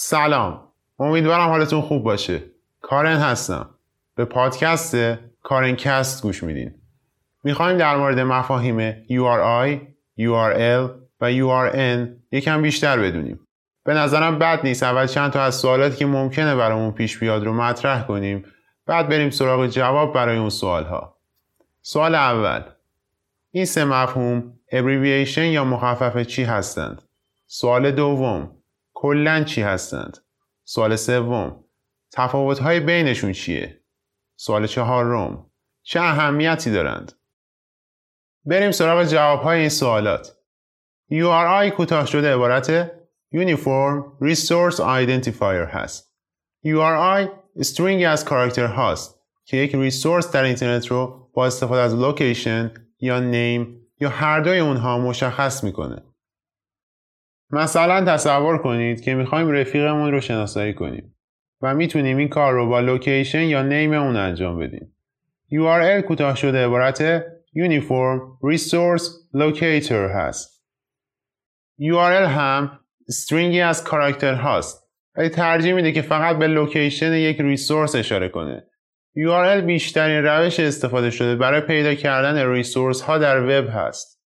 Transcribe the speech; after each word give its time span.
سلام. 0.00 0.60
امیدوارم 0.98 1.48
حالتون 1.48 1.80
خوب 1.80 2.02
باشه. 2.02 2.42
کارن 2.82 3.16
هستم. 3.16 3.70
به 4.14 4.24
پادکست 4.24 4.96
کارن 5.42 5.76
کست 5.76 6.22
گوش 6.22 6.42
میدین. 6.42 6.74
می‌خوایم 7.44 7.78
در 7.78 7.96
مورد 7.96 8.18
مفاهیم 8.18 8.92
URI, 8.92 9.78
URL 10.20 10.90
و 11.20 11.32
URN 11.32 12.08
یکم 12.32 12.62
بیشتر 12.62 12.98
بدونیم. 12.98 13.40
به 13.84 13.94
نظرم 13.94 14.38
بد 14.38 14.60
نیست 14.64 14.82
اول 14.82 15.06
چند 15.06 15.32
تا 15.32 15.42
از 15.42 15.54
سوالاتی 15.54 15.96
که 15.96 16.06
ممکنه 16.06 16.56
برامون 16.56 16.92
پیش 16.92 17.18
بیاد 17.18 17.44
رو 17.44 17.52
مطرح 17.52 18.06
کنیم. 18.06 18.44
بعد 18.86 19.08
بریم 19.08 19.30
سراغ 19.30 19.66
جواب 19.66 20.14
برای 20.14 20.38
اون 20.38 20.50
سوال 20.50 20.84
ها 20.84 21.16
سوال 21.82 22.14
اول. 22.14 22.62
این 23.50 23.64
سه 23.64 23.84
مفهوم 23.84 24.52
abbreviation 24.72 25.44
یا 25.44 25.64
مخفف 25.64 26.18
چی 26.22 26.44
هستند؟ 26.44 27.02
سوال 27.46 27.90
دوم. 27.90 28.57
کلا 29.00 29.44
چی 29.44 29.62
هستند؟ 29.62 30.18
سوال 30.64 30.96
سوم 30.96 31.64
تفاوت 32.12 32.58
های 32.58 32.80
بینشون 32.80 33.32
چیه؟ 33.32 33.84
سوال 34.36 34.66
چهارم 34.66 35.50
چه 35.82 36.00
اهمیتی 36.00 36.70
دارند؟ 36.70 37.12
بریم 38.44 38.70
سراغ 38.70 39.04
جواب 39.04 39.42
های 39.42 39.60
این 39.60 39.68
سوالات. 39.68 40.36
URI 41.12 41.68
کوتاه 41.76 42.06
شده 42.06 42.34
عبارت 42.34 42.90
Uniform 43.34 44.22
Resource 44.22 44.78
Identifier 44.78 45.68
هست. 45.70 46.14
URI 46.66 47.28
string 47.62 48.02
از 48.02 48.24
کاراکتر 48.24 48.66
هاست 48.66 49.20
که 49.44 49.56
یک 49.56 49.74
ریسورس 49.74 50.32
در 50.32 50.42
اینترنت 50.42 50.86
رو 50.86 51.30
با 51.34 51.46
استفاده 51.46 51.82
از 51.82 51.94
لوکیشن 51.94 52.74
یا 53.00 53.20
name 53.20 53.86
یا 54.00 54.08
هر 54.08 54.40
دوی 54.40 54.58
اونها 54.58 54.98
مشخص 54.98 55.64
می‌کنه. 55.64 56.02
مثلا 57.50 58.04
تصور 58.14 58.58
کنید 58.58 59.00
که 59.00 59.14
می‌خوایم 59.14 59.50
رفیقمون 59.50 60.12
رو 60.12 60.20
شناسایی 60.20 60.74
کنیم 60.74 61.14
و 61.62 61.74
می‌تونیم 61.74 62.16
این 62.16 62.28
کار 62.28 62.52
رو 62.52 62.68
با 62.68 62.80
location 62.80 63.42
یا 63.42 63.62
name 63.62 63.92
اون 63.92 64.16
انجام 64.16 64.58
بدیم. 64.58 64.94
URL 65.52 66.02
کوتاه 66.06 66.36
شده 66.36 66.64
عبارت 66.64 67.22
Uniform 67.56 68.20
Resource 68.42 69.04
Locator 69.34 70.10
هست. 70.14 70.64
URL 71.80 72.28
هم 72.28 72.80
string 73.08 73.53
ی 73.53 73.60
از 73.60 73.84
کاراکتر 73.84 74.34
هاست 74.34 74.88
ولی 75.16 75.28
ترجیح 75.28 75.74
میده 75.74 75.92
که 75.92 76.02
فقط 76.02 76.36
به 76.38 76.46
location 76.46 77.12
یک 77.12 77.40
resource 77.40 77.94
اشاره 77.94 78.28
کنه. 78.28 78.64
URL 79.18 79.64
بیشترین 79.64 80.24
روش 80.24 80.60
استفاده 80.60 81.10
شده 81.10 81.36
برای 81.36 81.60
پیدا 81.60 81.94
کردن 81.94 82.52
ریسورس 82.52 83.00
ها 83.00 83.18
در 83.18 83.42
وب 83.42 83.68
هست. 83.72 84.17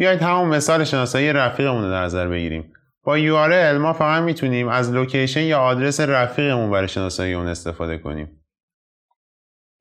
بیایید 0.00 0.22
همون 0.22 0.48
مثال 0.48 0.84
شناسایی 0.84 1.32
رفیقمون 1.32 1.84
رو 1.84 1.90
در 1.90 2.02
نظر 2.02 2.28
بگیریم. 2.28 2.72
با 3.02 3.18
URL 3.18 3.78
ما 3.78 3.92
فقط 3.92 4.22
می‌تونیم 4.22 4.68
از 4.68 4.92
لوکیشن 4.92 5.40
یا 5.40 5.58
آدرس 5.58 6.00
رفیقمون 6.00 6.70
برای 6.70 6.88
شناسایی 6.88 7.34
اون 7.34 7.46
استفاده 7.46 7.98
کنیم. 7.98 8.42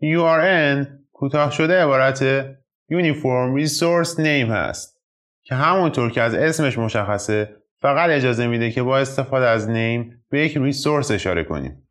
URN 0.03 0.88
کوتاه 1.11 1.52
شده 1.52 1.84
عبارت 1.84 2.44
Uniform 2.92 3.66
Resource 3.66 4.17
Name 4.17 4.50
هست 4.52 5.02
که 5.44 5.56
همونطور 5.56 6.11
که 6.11 6.22
از 6.22 6.33
اسمش 6.33 6.78
مشخصه 6.78 7.56
فقط 7.81 8.09
اجازه 8.09 8.48
میده 8.48 8.72
که 8.72 8.83
با 8.83 8.98
استفاده 8.98 9.48
از 9.48 9.70
نیم 9.70 10.23
به 10.30 10.45
یک 10.45 10.58
ریسورس 10.58 11.11
اشاره 11.11 11.44
کنیم. 11.44 11.88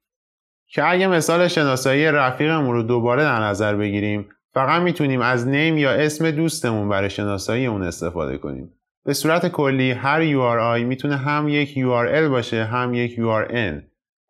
که 0.66 0.90
اگه 0.90 1.06
مثال 1.06 1.48
شناسایی 1.48 2.06
رفیقمون 2.06 2.74
رو 2.74 2.82
دوباره 2.82 3.22
در 3.22 3.40
نظر 3.40 3.76
بگیریم 3.76 4.28
فقط 4.58 4.82
می‌تونیم 4.82 5.20
از 5.20 5.48
نیم 5.48 5.78
یا 5.78 5.90
اسم 5.90 6.30
دوستمون 6.30 6.88
برای 6.88 7.10
شناسایی 7.10 7.66
اون 7.66 7.82
استفاده 7.82 8.38
کنیم. 8.38 8.70
به 9.04 9.12
صورت 9.12 9.48
کلی 9.48 9.90
هر 9.90 10.20
URI 10.20 10.84
می‌تونه 10.84 11.16
هم 11.16 11.48
یک 11.48 11.74
URL 11.74 12.28
باشه 12.30 12.64
هم 12.64 12.94
یک 12.94 13.16
URN. 13.16 13.82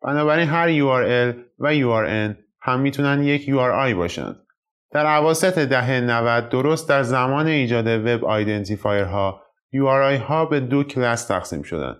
بنابراین 0.03 0.47
هر 0.47 0.67
URL 0.67 1.35
و 1.59 1.73
URN 1.73 2.35
هم 2.61 2.79
می‌تونن 2.79 3.23
یک 3.23 3.45
URI 3.45 3.93
باشند. 3.93 4.35
در 4.91 5.05
عواسط 5.05 5.59
دهه 5.59 6.01
90 6.01 6.49
درست 6.49 6.89
در 6.89 7.03
زمان 7.03 7.47
ایجاد 7.47 7.87
وب 7.87 8.25
آیدنتیفایر 8.25 9.03
ها 9.03 9.41
URI 9.75 10.21
ها 10.21 10.45
به 10.45 10.59
دو 10.59 10.83
کلاس 10.83 11.27
تقسیم 11.27 11.61
شدن. 11.61 11.95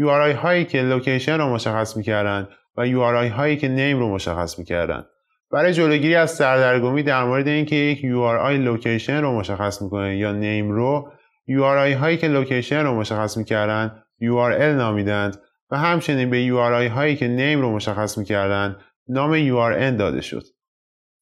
URI 0.00 0.36
هایی 0.36 0.64
که 0.64 0.82
location 0.82 1.38
رو 1.38 1.54
مشخص 1.54 1.96
می‌کردن 1.96 2.48
و 2.76 2.86
URI 2.86 3.30
هایی 3.30 3.56
که 3.56 3.68
name 3.68 3.98
رو 3.98 4.14
مشخص 4.14 4.58
می‌کردن. 4.58 5.04
برای 5.52 5.72
جلوگیری 5.72 6.14
از 6.14 6.30
سردرگمی 6.30 7.02
در 7.02 7.24
مورد 7.24 7.48
اینکه 7.48 7.76
یک 7.76 8.00
URI 8.00 8.52
location 8.52 9.20
رو 9.20 9.32
مشخص 9.32 9.82
می‌کنه 9.82 10.16
یا 10.16 10.32
name 10.32 10.70
رو 10.70 11.12
URI 11.50 11.96
هایی 11.96 12.16
که 12.16 12.28
location 12.28 12.82
رو 12.82 12.94
مشخص 12.94 13.36
می‌کردن 13.36 14.02
URL 14.22 14.62
نامیدند 14.62 15.36
و 15.70 15.78
همچنین 15.78 16.30
به 16.30 16.48
URI 16.48 16.90
هایی 16.90 17.16
که 17.16 17.28
name 17.28 17.60
رو 17.60 17.72
مشخص 17.72 18.18
می‌کردن 18.18 18.76
نام 19.08 19.48
URN 19.48 19.98
داده 19.98 20.20
شد. 20.20 20.42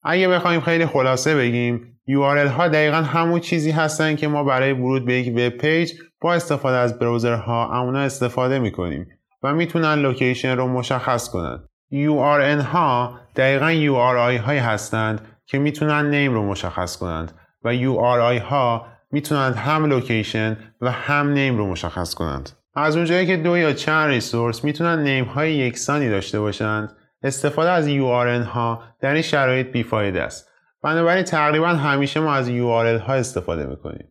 اگه 0.02 0.28
بخوایم 0.28 0.60
خیلی 0.60 0.86
خلاصه 0.86 1.36
بگیم 1.36 2.00
URL 2.10 2.48
ها 2.48 2.68
دقیقا 2.68 2.96
همون 2.96 3.40
چیزی 3.40 3.70
هستن 3.70 4.16
که 4.16 4.28
ما 4.28 4.44
برای 4.44 4.72
ورود 4.72 5.06
به 5.06 5.14
یک 5.14 5.28
web 5.28 5.48
page 5.48 5.92
با 6.20 6.34
استفاده 6.34 6.76
از 6.76 6.98
browser 6.98 7.70
ها 7.70 7.80
اونا 7.82 8.00
استفاده 8.00 8.58
می‌کنیم 8.58 9.06
و 9.42 9.54
می‌تونن 9.54 9.94
location 9.94 10.56
رو 10.56 10.68
مشخص 10.68 11.28
کنند. 11.28 11.69
URN 11.92 12.62
ها 12.64 13.20
دقیقا 13.36 13.70
URI 13.70 14.40
هایی 14.40 14.60
هستند 14.60 15.20
که 15.46 15.58
می‌تونن 15.58 16.10
name 16.10 16.34
رو 16.34 16.46
مشخص 16.46 16.96
کنند 16.96 17.32
و 17.64 17.76
URI 17.76 18.42
ها 18.42 18.86
می‌تونند 19.10 19.54
هم 19.54 19.84
location 19.86 20.56
و 20.80 20.90
هم 20.90 21.28
name 21.32 21.58
رو 21.58 21.66
مشخص 21.66 22.14
کنند. 22.14 22.50
از 22.74 22.96
اونجایی 22.96 23.26
که 23.26 23.36
دو 23.36 23.58
یا 23.58 23.72
چند 23.72 24.08
resource 24.08 24.64
می‌تونن 24.64 25.02
name 25.02 25.24
های 25.24 25.54
یکسانی 25.54 26.10
داشته 26.10 26.40
باشند 26.40 26.96
استفاده 27.22 27.70
از 27.70 27.88
URN 27.88 28.46
ها 28.46 28.82
در 29.00 29.12
این 29.12 29.22
شرایط 29.22 29.66
بیفایده 29.66 30.22
است. 30.22 30.50
بنابراین 30.82 31.24
تقریبا 31.24 31.68
همیشه 31.68 32.20
ما 32.20 32.34
از 32.34 32.48
URL 32.48 33.02
ها 33.02 33.14
استفاده 33.14 33.66
می‌کنیم. 33.66 34.08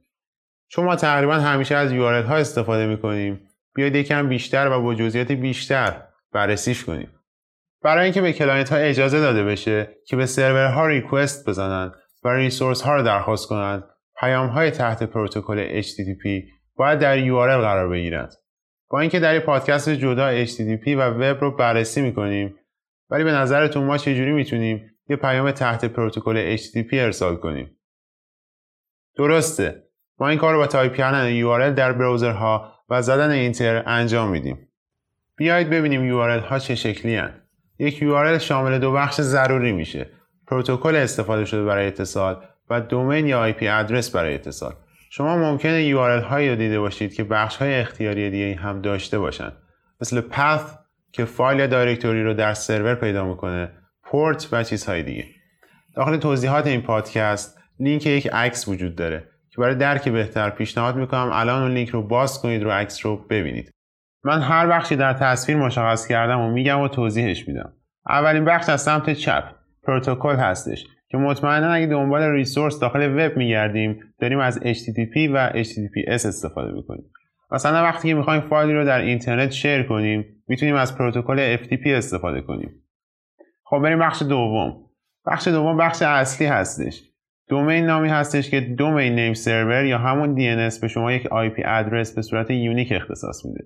چون 0.67 0.85
ما 0.85 0.95
تقریبا 0.95 1.33
همیشه 1.33 1.75
از 1.75 1.91
URL 1.91 2.27
ها 2.27 2.35
استفاده 2.35 2.87
می‌کنیم 2.87 3.41
بیاید 3.75 3.95
یکم 3.95 4.29
بیشتر 4.29 4.69
و 4.71 4.81
با 4.81 4.95
جزئیات 4.95 5.31
بیشتر 5.31 6.01
بررسیش 6.33 6.85
کنیم. 6.85 7.18
برای 7.81 8.03
اینکه 8.03 8.21
به 8.21 8.33
client 8.33 8.69
ها 8.69 8.77
اجازه 8.77 9.19
داده 9.19 9.43
بشه 9.43 9.97
که 10.05 10.15
به 10.15 10.25
سرورها 10.25 10.87
request 10.87 11.49
بزنند 11.49 11.93
و 12.23 12.29
resource 12.29 12.81
ها 12.81 12.95
رو 12.95 13.03
درخواست 13.03 13.47
کنند 13.47 13.83
پیام 14.19 14.47
های 14.47 14.71
تحت 14.71 15.03
پروتکل 15.03 15.81
HTTP 15.81 16.49
باید 16.75 16.99
در 16.99 17.17
URL 17.25 17.61
قرار 17.61 17.89
بگیرند. 17.89 18.33
با 18.89 18.99
اینکه 18.99 19.19
در 19.19 19.31
این 19.31 19.41
پادکست 19.41 19.89
جدا 19.89 20.45
HTTP 20.45 20.87
و 20.87 21.01
وب 21.01 21.41
رو 21.41 21.55
بررسی 21.55 22.01
می‌کنیم 22.01 22.55
ولی 23.09 23.23
به 23.23 23.31
نظرتون 23.31 23.83
ما 23.83 23.97
چجوری 23.97 24.31
می‌تونیم 24.31 24.91
یه 25.09 25.15
پیام 25.15 25.51
تحت 25.51 25.85
پروتکل 25.85 26.57
HTTP 26.57 26.93
ارسال 26.93 27.35
کنیم 27.35 27.77
درسته 29.17 29.83
ما 30.19 30.27
این 30.27 30.39
کار 30.39 30.53
رو 30.53 30.59
با 30.59 30.67
تایپ 30.67 30.95
کردن 30.95 31.41
URL 31.41 31.75
در 31.77 31.91
browser 31.91 32.63
ها 32.63 32.73
و 32.89 33.01
زدن 33.01 33.31
Enter 33.31 33.83
انجام 33.85 34.29
میدیم 34.29 34.67
بیایید 35.35 35.69
ببینیم 35.69 36.11
URL 36.11 36.43
ها 36.45 36.59
چه 36.59 36.75
شکلی 36.75 37.15
هن. 37.15 37.48
یک 37.79 37.99
URL 37.99 38.37
شامل 38.41 38.79
دو 38.79 38.91
بخش 38.91 39.21
ضروری 39.21 39.71
میشه. 39.71 40.09
پروتکل 40.47 40.95
استفاده 40.95 41.45
شده 41.45 41.63
برای 41.63 41.87
اتصال 41.87 42.43
و 42.69 42.81
domain 42.81 43.27
یا 43.27 43.51
IP 43.51 43.63
address 43.63 44.11
برای 44.11 44.33
اتصال. 44.33 44.73
شما 45.09 45.37
ممکنه 45.37 45.91
URL 45.91 46.23
هایی 46.23 46.49
رو 46.49 46.55
دیده 46.55 46.79
باشید 46.79 47.13
که 47.13 47.23
بخش 47.23 47.55
های 47.55 47.75
اختیاری 47.75 48.29
دیگه 48.29 48.55
هم 48.55 48.81
داشته 48.81 49.19
باشند 49.19 49.53
مثل 50.01 50.21
path 50.31 50.79
که 51.11 51.25
فایل 51.25 51.59
یا 51.59 51.67
directory 51.67 52.23
رو 52.23 52.33
در 52.33 52.53
سرور 52.53 52.95
پیدا 52.95 53.25
می‌کنه 53.25 53.71
پورت 54.03 54.47
و 54.51 54.63
چیزهای 54.63 55.03
دیگه. 55.03 55.25
داخل 55.95 56.17
توضیحات 56.17 56.67
این 56.67 56.81
پادکست 56.81 57.59
لینک 57.79 58.05
یک 58.05 58.27
عکس 58.27 58.67
وجود 58.67 58.95
داره 58.95 59.29
که 59.49 59.61
برای 59.61 59.75
درک 59.75 60.09
بهتر 60.09 60.49
پیشنهاد 60.49 60.95
می‌کنم 60.95 61.29
الان 61.33 61.61
اون 61.61 61.71
لینک 61.71 61.89
رو 61.89 62.01
باز 62.01 62.41
کنید 62.41 62.63
رو 62.63 62.71
عکس 62.71 63.05
رو 63.05 63.17
ببینید. 63.17 63.71
من 64.23 64.41
هر 64.41 64.67
بخشی 64.67 64.95
در 64.95 65.13
تصویر 65.13 65.57
مشخص 65.57 66.07
کردم 66.07 66.39
و 66.39 66.51
میگم 66.51 66.79
و 66.79 66.87
توضیحش 66.87 67.47
میدم. 67.47 67.73
اولین 68.09 68.45
بخش 68.45 68.69
از 68.69 68.81
سمت 68.81 69.09
چپ. 69.09 69.43
پروتکل 69.83 70.35
هستش 70.35 70.85
که 71.09 71.17
مطمئنا 71.17 71.71
اگه 71.71 71.85
دنبال 71.85 72.21
resource 72.21 72.79
داخل 72.79 73.25
وب 73.25 73.37
میگردیم 73.37 73.99
داریم 74.19 74.39
از 74.39 74.59
HTTP 74.59 75.29
و 75.33 75.49
HTTPS 75.63 76.25
استفاده 76.25 76.71
می‌کنیم. 76.71 77.11
مثلا 77.51 77.83
وقتی 77.83 78.07
که 78.07 78.13
می‌خوایم 78.13 78.41
فایلی 78.41 78.73
رو 78.73 78.85
در 78.85 78.99
اینترنت 78.99 79.51
share 79.51 79.83
کنیم 79.83 80.25
می‌تونیم 80.47 80.75
از 80.75 80.97
پروتکل 80.97 81.57
FTP 81.57 81.87
استفاده 81.87 82.41
کنیم. 82.41 82.71
خب 83.63 83.79
بریم 83.79 83.99
بخش 83.99 84.21
دوم. 84.21 84.73
بخش 85.25 85.47
دوم 85.47 85.77
بخش 85.77 86.01
اصلی 86.01 86.47
هستش. 86.47 87.03
domain 87.49 87.85
نامی 87.85 88.09
هستش 88.09 88.49
که 88.49 88.61
domain 88.61 89.15
name 89.15 89.33
server 89.33 89.85
یا 89.85 89.97
همون 89.97 90.35
DNS 90.35 90.81
به 90.81 90.87
شما 90.87 91.11
یک 91.11 91.27
IP 91.27 91.61
ادرس 91.65 92.15
به 92.15 92.21
صورت 92.21 92.51
unique 92.51 92.91
اختصاص 92.91 93.45
میده. 93.45 93.63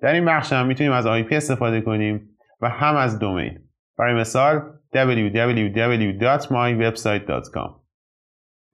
در 0.00 0.12
این 0.12 0.24
بخش 0.24 0.52
هم 0.52 0.66
می‌تونیم 0.66 0.92
از 0.92 1.04
IP 1.06 1.32
استفاده 1.32 1.80
کنیم 1.80 2.36
و 2.60 2.68
هم 2.68 2.96
از 2.96 3.18
domain 3.18 3.58
برای 4.00 4.14
مثال 4.14 4.62
www.mywebsite.com 4.94 7.70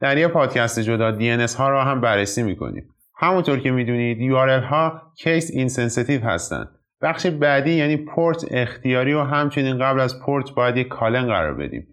در 0.00 0.19
یه 0.19 0.28
پادکست 0.28 0.81
جدا 0.81 1.19
DNS 1.19 1.55
ها 1.55 1.70
رو 1.70 1.81
هم 1.81 2.00
بررسی 2.00 2.43
می‌کنیم. 2.43 2.88
همونطور 3.19 3.58
که 3.58 3.70
می‌دونید 3.70 4.32
URL 4.32 4.64
ها 4.64 5.02
case 5.19 5.50
insensitive 5.50 6.20
هستند 6.20 6.69
بخش 7.02 7.26
بعدی 7.26 7.73
یعنی 7.73 7.96
پورت 7.96 8.46
اختیاری 8.50 9.14
و 9.14 9.23
همچنین 9.23 9.78
قبل 9.78 10.00
از 10.00 10.20
پورت 10.20 10.50
باید 10.50 10.76
یک 10.76 10.88
colon 10.88 11.26
قرار 11.26 11.55
بدیم. 11.55 11.87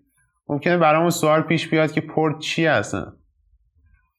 ممکنه 0.49 0.77
برامون 0.77 1.09
سوال 1.09 1.41
پیش 1.41 1.69
بیاد 1.69 1.91
که 1.91 2.01
پورت 2.01 2.39
چی 2.39 2.65
هستن. 2.65 3.13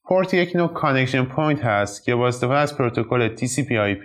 پورت 0.05 0.35
یک 0.35 0.57
نوع 0.57 0.69
connection 0.69 1.25
point 1.25 1.65
هست 1.65 2.05
که 2.05 2.15
با 2.15 2.29
استفاده 2.29 2.59
از 2.59 2.79
پروتکل 2.79 3.37
TCP/IP 3.37 4.05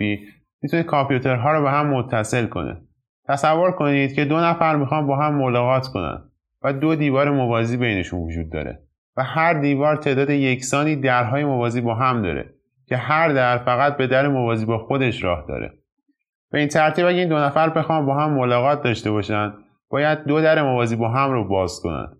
می‌تونه 0.62 0.82
کامپیوترها 0.82 1.52
رو 1.52 1.62
به 1.62 1.70
هم 1.70 1.86
متصل 1.86 2.46
کنه. 2.46 2.89
تصور 3.30 3.72
کنید 3.72 4.14
که 4.14 4.24
دو 4.24 4.40
نفر 4.40 4.76
می‌خوان 4.76 5.06
با 5.06 5.16
هم 5.16 5.34
ملاقات 5.34 5.86
کنن 5.86 6.24
و 6.62 6.72
دو 6.72 6.94
دیوار 6.94 7.30
موازی 7.30 7.76
بینشون 7.76 8.20
وجود 8.20 8.52
داره 8.52 8.82
و 9.16 9.22
هر 9.22 9.54
دیوار 9.54 9.96
تعداد 9.96 10.30
یکسانی 10.30 10.96
درهای 10.96 11.44
موازی 11.44 11.80
با 11.80 11.94
هم 11.94 12.22
داره 12.22 12.54
که 12.86 12.96
هر 12.96 13.28
در 13.28 13.58
فقط 13.58 13.96
به 13.96 14.06
در 14.06 14.28
موازی 14.28 14.66
با 14.66 14.78
خودش 14.78 15.24
راه 15.24 15.44
داره. 15.48 15.72
به 16.52 16.58
این 16.58 16.68
ترتیب 16.68 17.06
اگه 17.06 17.18
این 17.18 17.28
دو 17.28 17.38
نفر 17.38 17.68
بخوان 17.68 18.06
با 18.06 18.14
هم 18.14 18.30
ملاقات 18.30 18.82
داشته 18.82 19.10
باشن 19.10 19.54
باید 19.90 20.24
دو 20.24 20.40
در 20.40 20.62
موازی 20.62 20.96
با 20.96 21.08
هم 21.08 21.30
رو 21.30 21.48
باز 21.48 21.80
کنن. 21.82 22.16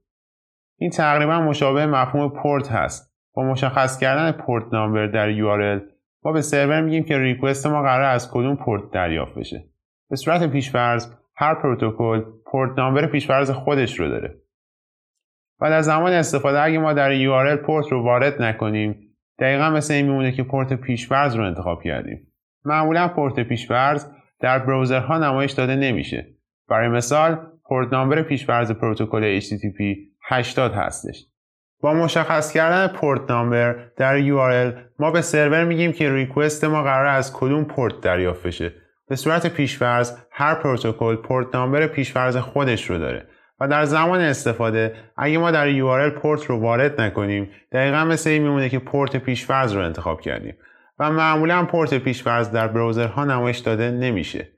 این 0.78 0.90
تقریبا 0.90 1.40
مشابه 1.40 1.86
مفهوم 1.86 2.28
پورت 2.28 2.72
هست. 2.72 3.10
با 3.34 3.42
مشخص 3.42 3.98
کردن 3.98 4.32
پورت 4.32 4.64
نامبر 4.72 5.06
در 5.06 5.32
URL 5.32 5.80
ما 6.24 6.32
به 6.32 6.40
سرور 6.40 6.80
میگیم 6.80 7.04
که 7.04 7.18
ریکوست 7.18 7.66
ما 7.66 7.82
قرار 7.82 8.04
از 8.04 8.30
کدوم 8.30 8.56
پورت 8.56 8.90
دریافت 8.90 9.34
بشه. 9.34 9.69
به 10.10 10.16
صورت 10.16 10.50
پیشفرض 10.50 11.12
هر 11.36 11.54
پروتکل 11.54 12.22
پورت 12.46 12.78
نامبر 12.78 13.06
پیشفرض 13.06 13.50
خودش 13.50 14.00
رو 14.00 14.08
داره. 14.08 14.40
و 15.60 15.70
در 15.70 15.80
زمان 15.80 16.12
استفاده 16.12 16.60
اگه 16.60 16.78
ما 16.78 16.92
در 16.92 17.10
URL 17.18 17.66
پورت 17.66 17.92
رو 17.92 18.02
وارد 18.02 18.42
نکنیم 18.42 19.16
دقیقا 19.38 19.70
مثل 19.70 19.94
این 19.94 20.06
میمونه 20.06 20.32
که 20.32 20.42
پورت 20.42 20.72
پیشفرض 20.72 21.36
رو 21.36 21.46
انتخاب 21.46 21.82
کردیم. 21.82 22.26
معمولا 22.64 23.08
پورت 23.08 23.40
پیشفرض 23.40 24.06
در 24.40 24.58
براوزرها 24.58 25.18
نمایش 25.18 25.52
داده 25.52 25.76
نمیشه. 25.76 26.26
برای 26.68 26.88
مثال 26.88 27.46
پورت 27.64 27.92
نامبر 27.92 28.22
پیشفرض 28.22 28.70
پروتکل 28.70 29.40
HTTP 29.40 29.98
80 30.28 30.72
هستش. 30.74 31.26
با 31.80 31.94
مشخص 31.94 32.52
کردن 32.52 32.94
پورت 32.94 33.30
نامبر 33.30 33.90
در 33.96 34.20
URL 34.20 34.74
ما 34.98 35.10
به 35.10 35.20
سرور 35.20 35.64
میگیم 35.64 35.92
که 35.92 36.12
ریکوست 36.12 36.64
ما 36.64 36.82
قرار 36.82 37.06
از 37.06 37.32
کدوم 37.32 37.64
پورت 37.64 38.00
دریافت 38.00 38.46
بشه. 38.46 38.72
به 39.10 39.16
صورت 39.16 39.46
پیشفرض 39.46 40.12
هر 40.30 40.54
پروتکل 40.54 41.16
پورت 41.16 41.54
نامبر 41.54 41.86
پیشفرض 41.86 42.36
خودش 42.36 42.90
رو 42.90 42.98
داره. 42.98 43.26
و 43.60 43.68
در 43.68 43.84
زمان 43.84 44.20
استفاده 44.20 44.94
اگه 45.16 45.38
ما 45.38 45.50
در 45.50 45.72
URL 45.72 46.18
پورت 46.18 46.44
رو 46.44 46.60
وارد 46.60 47.00
نکنیم 47.00 47.50
دقیقا 47.72 48.04
مثل 48.04 48.30
این 48.30 48.42
میمونه 48.42 48.68
که 48.68 48.78
پورت 48.78 49.16
پیشفرض 49.16 49.74
رو 49.74 49.84
انتخاب 49.84 50.20
کردیم. 50.20 50.54
و 50.98 51.10
معمولا 51.10 51.64
پورت 51.64 51.94
پیشفرض 51.94 52.50
در 52.50 52.68
browser 52.68 53.17
ها 53.17 53.24
نمایش 53.24 53.58
داده 53.58 53.90
نمیشه. 53.90 54.48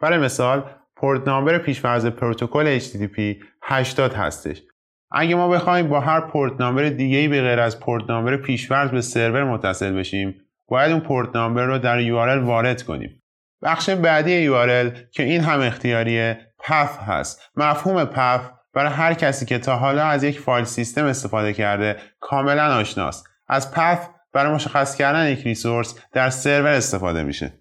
برای 0.00 0.18
مثال 0.18 0.64
port 0.96 1.28
number 1.28 1.58
پیشفرض 1.58 2.06
پروتکل 2.06 2.78
HTTP 2.78 3.44
80 3.62 4.14
هستش. 4.14 4.62
اگه 5.10 5.34
ما 5.34 5.48
بخوایم 5.48 5.88
با 5.88 6.00
هر 6.00 6.20
port 6.20 6.52
number 6.60 6.82
دیگه‌ای 6.88 7.28
به 7.28 7.40
غیر 7.40 7.60
از 7.60 7.80
port 7.80 8.04
number 8.08 8.36
پیشفرض 8.36 8.90
به 8.90 9.00
سرور 9.00 9.44
متصل 9.44 9.92
بشیم 9.92 10.34
باید 10.68 10.92
اون 10.92 11.00
port 11.00 11.36
number 11.36 11.64
رو 11.64 11.78
در 11.78 12.02
URL 12.02 12.44
وارد 12.44 12.82
کنیم. 12.82 13.19
بخش 13.62 13.90
بعدی 13.90 14.48
URL 14.48 15.10
که 15.12 15.22
این 15.22 15.40
هم 15.40 15.60
اختیاریه 15.60 16.46
path 16.58 16.98
هست. 16.98 17.40
مفهوم 17.56 18.04
path 18.04 18.50
برای 18.74 18.92
هر 18.92 19.14
کسی 19.14 19.46
که 19.46 19.58
تا 19.58 19.76
حالا 19.76 20.04
از 20.04 20.24
یک 20.24 20.40
فایل 20.40 20.64
سیستم 20.64 21.04
استفاده 21.04 21.52
کرده 21.52 21.96
کاملا 22.20 22.76
آشناست. 22.76 23.26
از 23.48 23.72
path 23.72 24.08
برای 24.32 24.54
مشخص 24.54 24.96
کردن 24.96 25.32
یک 25.32 25.42
resource 25.46 25.98
در 26.12 26.30
سرور 26.30 26.66
استفاده 26.66 27.22
میشه. 27.22 27.52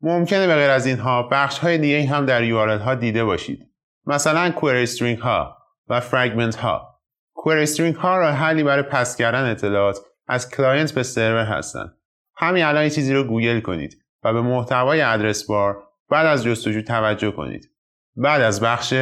ممکنه 0.00 0.46
به 0.46 0.54
غیر 0.54 0.70
از 0.70 0.86
اینها 0.86 1.22
بخش 1.22 1.58
های 1.58 1.78
دیگه 1.78 2.06
هم 2.06 2.26
در 2.26 2.42
URL 2.44 2.80
ها 2.80 2.94
دیده 2.94 3.24
باشید. 3.24 3.72
مثلا 4.06 4.50
query 4.50 4.82
string 4.82 5.18
ها 5.18 5.58
و 5.88 6.00
fragment 6.00 6.56
ها 6.56 7.00
query 7.34 7.62
string 7.62 7.94
ها 7.94 8.18
راه 8.18 8.32
حلی 8.32 8.62
برای 8.62 8.82
pass 8.82 9.16
کردن 9.16 9.50
اطلاعات 9.50 9.98
از 10.26 10.50
client 10.50 10.92
به 10.92 11.02
سرور 11.02 11.44
هستند 11.44 11.96
همین 12.36 12.64
الان 12.64 12.88
چیزی 12.88 13.14
رو 13.14 13.24
گوگل 13.24 13.60
کنید. 13.60 14.01
و 14.24 14.32
به 14.32 14.40
محتوای 14.40 15.00
address 15.00 15.46
bar 15.46 15.88
بعد 16.10 16.26
از 16.26 16.44
جستجو 16.44 16.82
توجه 16.82 17.30
کنید. 17.30 17.70
بعد 18.16 18.40
از 18.42 18.60
بخش 18.60 18.94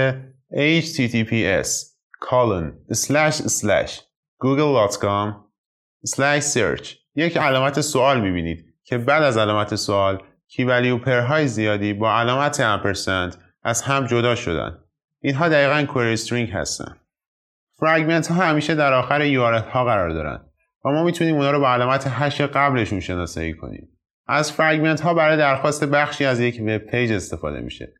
https 0.53 1.69
colon 2.29 2.95
slash 2.95 3.35
slash 3.35 3.93
google.com 4.45 5.35
slash 6.07 6.43
search 6.55 6.89
یک 7.15 7.37
علامت 7.37 7.81
سوال 7.81 8.21
می‌بینید 8.21 8.65
که 8.85 8.99
بعد 8.99 9.23
از 9.23 9.37
علامت 9.37 9.75
سوال 9.75 10.23
key 10.49 10.65
value 10.65 10.99
pair 10.99 11.32
های 11.32 11.49
زیادی 11.49 11.93
با 11.93 12.13
علامت 12.13 12.61
ampersand 12.61 13.39
از 13.63 13.83
هم 13.83 14.07
جدا 14.07 14.35
شدن. 14.35 14.79
اینها 15.21 15.49
دقیقا 15.49 15.93
query 15.93 16.13
string 16.13 16.51
هستن. 16.51 16.97
fragment 17.81 18.27
ها 18.27 18.35
همیشه 18.35 18.75
در 18.75 18.93
آخر 18.93 19.21
URL 19.21 19.69
ها 19.71 19.85
قرار 19.85 20.11
دارن 20.11 20.41
و 20.85 20.91
ما 20.91 21.05
می‌تونیم 21.05 21.37
اونا 21.37 21.51
رو 21.51 21.61
با 21.61 21.73
علامت 21.73 22.07
hash 22.07 22.41
قبلشون 22.41 23.01
شناسایی 23.01 23.55
کنیم. 23.55 24.00
از 24.27 24.53
fragment 24.53 25.01
ها 25.01 25.15
برای 25.15 25.37
درخواست 25.37 25.85
بخشی 25.85 26.25
از 26.25 26.41
یک 26.41 26.61
web 26.61 26.79
page 26.79 27.13
استفاده 27.13 27.61
میشه. 27.61 27.93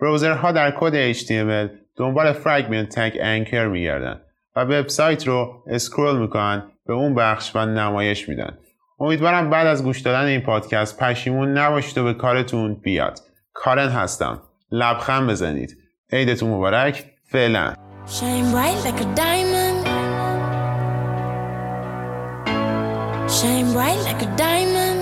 browser 0.00 0.45
ها 0.45 0.52
در 0.52 0.70
کد 0.70 1.12
HTML 1.12 1.70
دنبال 1.96 2.32
fragment 2.32 2.88
tag 2.88 3.16
anchor 3.20 3.66
میگردن 3.66 4.20
و 4.56 4.60
وبسایت 4.60 5.26
رو 5.26 5.62
اسکرول 5.66 6.18
می‌کنن 6.18 6.62
به 6.86 6.92
اون 6.92 7.14
بخش 7.14 7.56
و 7.56 7.66
نمایش 7.66 8.28
میدن. 8.28 8.58
امیدوارم 9.00 9.50
بعد 9.50 9.66
از 9.66 9.84
گوش 9.84 10.00
دادن 10.00 10.24
این 10.24 10.40
پادکست 10.40 10.98
پشیمون 10.98 11.58
نباشید 11.58 11.98
و 11.98 12.04
به 12.04 12.14
کارتون 12.14 12.74
بیاد. 12.74 13.18
کارن 13.52 13.88
هستم. 13.88 14.42
لبخند 14.70 15.30
بزنید. 15.30 15.76
عیدتون 16.12 16.50
مبارک. 16.50 17.04
فعلا. 17.24 17.74
Shine 23.36 23.72
bright 23.74 23.98
like 24.06 24.22
a 24.22 24.36
diamond. 24.36 24.95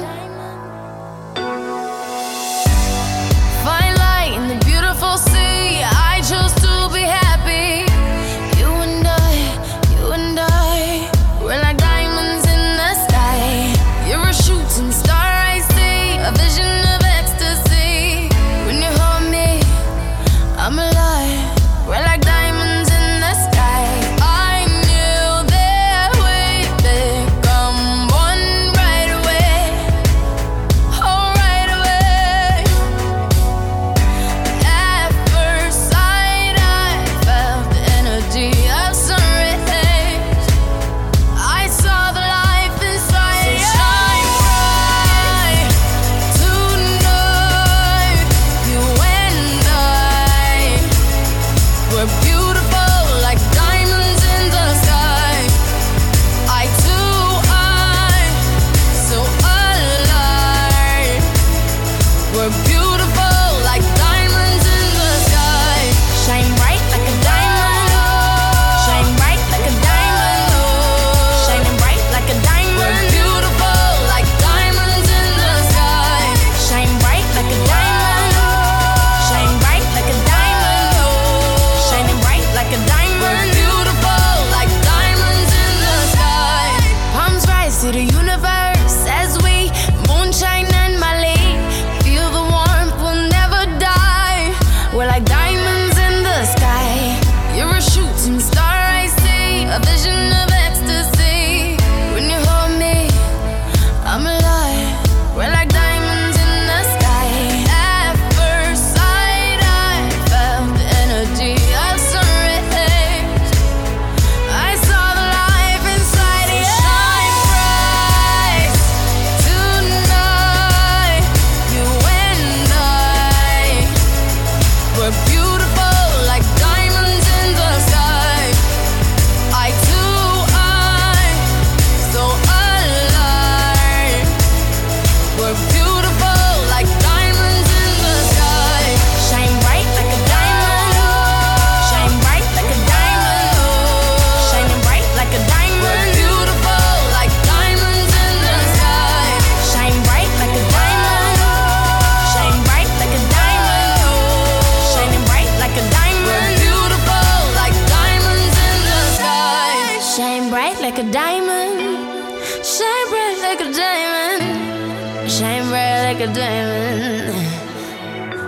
A 166.24 166.32
diamond. 166.32 167.34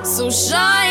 So 0.06 0.30
shine 0.30 0.85